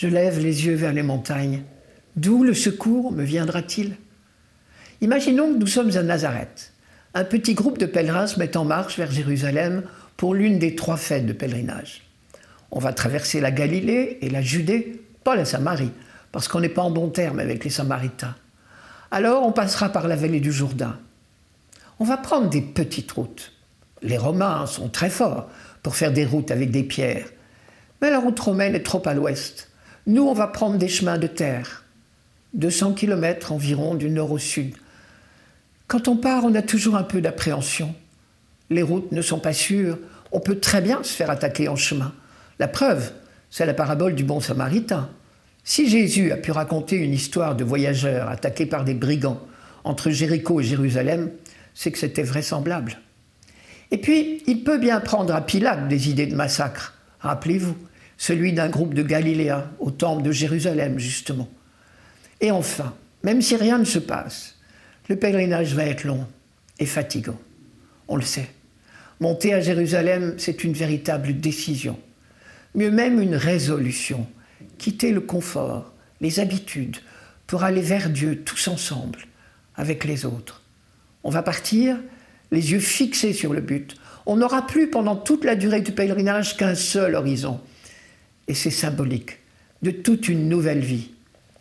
Je 0.00 0.06
lève 0.06 0.38
les 0.38 0.64
yeux 0.64 0.76
vers 0.76 0.92
les 0.92 1.02
montagnes. 1.02 1.64
D'où 2.14 2.44
le 2.44 2.54
secours 2.54 3.10
me 3.10 3.24
viendra-t-il? 3.24 3.96
Imaginons 5.00 5.52
que 5.52 5.58
nous 5.58 5.66
sommes 5.66 5.96
à 5.96 6.04
Nazareth. 6.04 6.72
Un 7.14 7.24
petit 7.24 7.54
groupe 7.54 7.78
de 7.78 7.86
pèlerins 7.86 8.28
se 8.28 8.38
met 8.38 8.56
en 8.56 8.64
marche 8.64 8.96
vers 8.96 9.10
Jérusalem 9.10 9.82
pour 10.16 10.36
l'une 10.36 10.60
des 10.60 10.76
trois 10.76 10.98
fêtes 10.98 11.26
de 11.26 11.32
pèlerinage. 11.32 12.04
On 12.70 12.78
va 12.78 12.92
traverser 12.92 13.40
la 13.40 13.50
Galilée 13.50 14.18
et 14.20 14.30
la 14.30 14.40
Judée, 14.40 15.02
pas 15.24 15.34
la 15.34 15.44
Samarie, 15.44 15.90
parce 16.30 16.46
qu'on 16.46 16.60
n'est 16.60 16.68
pas 16.68 16.82
en 16.82 16.92
bon 16.92 17.08
terme 17.08 17.40
avec 17.40 17.64
les 17.64 17.70
Samaritains. 17.70 18.36
Alors 19.10 19.44
on 19.44 19.50
passera 19.50 19.88
par 19.88 20.06
la 20.06 20.14
vallée 20.14 20.38
du 20.38 20.52
Jourdain. 20.52 20.96
On 21.98 22.04
va 22.04 22.18
prendre 22.18 22.48
des 22.48 22.62
petites 22.62 23.10
routes. 23.10 23.52
Les 24.02 24.16
Romains 24.16 24.64
sont 24.66 24.90
très 24.90 25.10
forts 25.10 25.50
pour 25.82 25.96
faire 25.96 26.12
des 26.12 26.24
routes 26.24 26.52
avec 26.52 26.70
des 26.70 26.84
pierres. 26.84 27.26
Mais 28.00 28.10
la 28.10 28.20
route 28.20 28.38
romaine 28.38 28.76
est 28.76 28.84
trop 28.84 29.02
à 29.04 29.12
l'ouest. 29.12 29.67
Nous, 30.08 30.22
on 30.22 30.32
va 30.32 30.46
prendre 30.46 30.78
des 30.78 30.88
chemins 30.88 31.18
de 31.18 31.26
terre. 31.26 31.84
200 32.54 32.94
km 32.94 33.52
environ 33.52 33.94
du 33.94 34.08
nord 34.08 34.32
au 34.32 34.38
sud. 34.38 34.74
Quand 35.86 36.08
on 36.08 36.16
part, 36.16 36.46
on 36.46 36.54
a 36.54 36.62
toujours 36.62 36.96
un 36.96 37.02
peu 37.02 37.20
d'appréhension. 37.20 37.94
Les 38.70 38.82
routes 38.82 39.12
ne 39.12 39.20
sont 39.20 39.38
pas 39.38 39.52
sûres. 39.52 39.98
On 40.32 40.40
peut 40.40 40.60
très 40.60 40.80
bien 40.80 41.02
se 41.02 41.12
faire 41.12 41.28
attaquer 41.28 41.68
en 41.68 41.76
chemin. 41.76 42.14
La 42.58 42.68
preuve, 42.68 43.12
c'est 43.50 43.66
la 43.66 43.74
parabole 43.74 44.14
du 44.14 44.24
bon 44.24 44.40
samaritain. 44.40 45.10
Si 45.62 45.90
Jésus 45.90 46.32
a 46.32 46.38
pu 46.38 46.52
raconter 46.52 46.96
une 46.96 47.12
histoire 47.12 47.54
de 47.54 47.64
voyageurs 47.64 48.30
attaqués 48.30 48.64
par 48.64 48.84
des 48.84 48.94
brigands 48.94 49.42
entre 49.84 50.08
Jéricho 50.08 50.58
et 50.58 50.64
Jérusalem, 50.64 51.30
c'est 51.74 51.92
que 51.92 51.98
c'était 51.98 52.22
vraisemblable. 52.22 52.98
Et 53.90 53.98
puis, 53.98 54.42
il 54.46 54.64
peut 54.64 54.78
bien 54.78 55.00
prendre 55.00 55.34
à 55.34 55.42
Pilate 55.42 55.86
des 55.86 56.08
idées 56.08 56.26
de 56.26 56.34
massacre. 56.34 56.94
Rappelez-vous, 57.20 57.76
celui 58.18 58.52
d'un 58.52 58.68
groupe 58.68 58.92
de 58.92 59.02
Galiléens 59.02 59.70
au 59.78 59.90
temple 59.90 60.22
de 60.22 60.32
Jérusalem, 60.32 60.98
justement. 60.98 61.48
Et 62.40 62.50
enfin, 62.50 62.94
même 63.22 63.40
si 63.40 63.56
rien 63.56 63.78
ne 63.78 63.84
se 63.84 63.98
passe, 63.98 64.56
le 65.08 65.16
pèlerinage 65.16 65.74
va 65.74 65.86
être 65.86 66.04
long 66.04 66.26
et 66.78 66.86
fatigant. 66.86 67.38
On 68.08 68.16
le 68.16 68.22
sait. 68.22 68.50
Monter 69.20 69.54
à 69.54 69.60
Jérusalem, 69.60 70.34
c'est 70.36 70.64
une 70.64 70.72
véritable 70.72 71.40
décision. 71.40 71.98
Mieux 72.74 72.90
même 72.90 73.20
une 73.20 73.34
résolution. 73.34 74.26
Quitter 74.78 75.12
le 75.12 75.20
confort, 75.20 75.92
les 76.20 76.40
habitudes, 76.40 76.98
pour 77.46 77.64
aller 77.64 77.80
vers 77.80 78.10
Dieu 78.10 78.42
tous 78.44 78.68
ensemble, 78.68 79.20
avec 79.76 80.04
les 80.04 80.24
autres. 80.26 80.62
On 81.24 81.30
va 81.30 81.42
partir 81.42 81.98
les 82.50 82.72
yeux 82.72 82.80
fixés 82.80 83.32
sur 83.32 83.52
le 83.52 83.60
but. 83.60 83.96
On 84.26 84.36
n'aura 84.36 84.66
plus 84.66 84.88
pendant 84.88 85.16
toute 85.16 85.44
la 85.44 85.56
durée 85.56 85.80
du 85.80 85.92
pèlerinage 85.92 86.56
qu'un 86.56 86.74
seul 86.74 87.14
horizon. 87.14 87.60
Et 88.48 88.54
c'est 88.54 88.70
symbolique 88.70 89.38
de 89.82 89.90
toute 89.90 90.28
une 90.28 90.48
nouvelle 90.48 90.80
vie. 90.80 91.10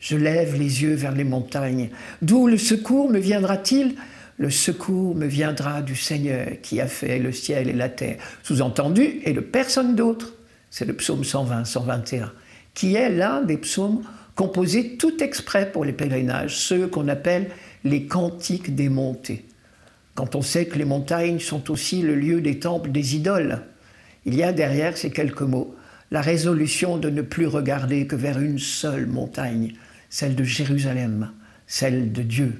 Je 0.00 0.16
lève 0.16 0.58
les 0.58 0.82
yeux 0.82 0.94
vers 0.94 1.12
les 1.12 1.24
montagnes. 1.24 1.90
D'où 2.22 2.48
le 2.48 2.56
secours 2.56 3.10
me 3.10 3.18
viendra-t-il? 3.18 3.94
Le 4.38 4.48
secours 4.50 5.14
me 5.14 5.26
viendra 5.26 5.82
du 5.82 5.94
Seigneur 5.94 6.48
qui 6.62 6.80
a 6.80 6.86
fait 6.86 7.18
le 7.18 7.30
ciel 7.30 7.68
et 7.68 7.74
la 7.74 7.90
terre. 7.90 8.16
Sous-entendu, 8.42 9.20
et 9.24 9.34
de 9.34 9.40
personne 9.40 9.94
d'autre. 9.94 10.32
C'est 10.70 10.86
le 10.86 10.94
psaume 10.94 11.24
120, 11.24 11.66
121, 11.66 12.32
qui 12.72 12.94
est 12.94 13.10
l'un 13.10 13.42
des 13.42 13.58
psaumes 13.58 14.02
composés 14.34 14.96
tout 14.96 15.22
exprès 15.22 15.70
pour 15.70 15.84
les 15.84 15.92
pèlerinages, 15.92 16.56
ceux 16.56 16.86
qu'on 16.86 17.08
appelle 17.08 17.50
les 17.84 18.06
cantiques 18.06 18.74
des 18.74 18.88
montées. 18.88 19.44
Quand 20.14 20.34
on 20.34 20.42
sait 20.42 20.66
que 20.66 20.78
les 20.78 20.86
montagnes 20.86 21.40
sont 21.40 21.70
aussi 21.70 22.00
le 22.00 22.14
lieu 22.14 22.40
des 22.40 22.58
temples 22.58 22.90
des 22.90 23.16
idoles, 23.16 23.60
il 24.24 24.34
y 24.34 24.42
a 24.42 24.52
derrière 24.52 24.96
ces 24.96 25.10
quelques 25.10 25.42
mots 25.42 25.74
la 26.10 26.20
résolution 26.20 26.98
de 26.98 27.10
ne 27.10 27.22
plus 27.22 27.46
regarder 27.46 28.06
que 28.06 28.16
vers 28.16 28.40
une 28.40 28.58
seule 28.58 29.06
montagne, 29.06 29.74
celle 30.08 30.34
de 30.34 30.44
Jérusalem, 30.44 31.30
celle 31.66 32.12
de 32.12 32.22
Dieu. 32.22 32.58